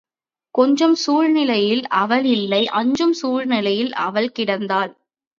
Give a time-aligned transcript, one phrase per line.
[0.55, 4.91] கொஞ்சும் சூழ்நிலையில் அவள் இல்லை அஞ்சும் சூழ்நிலையில் அவள் கிடந்தாள்.